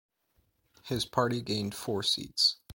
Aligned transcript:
His 0.85 1.05
party 1.05 1.43
gained 1.43 1.75
four 1.75 2.01
seats. 2.01 2.57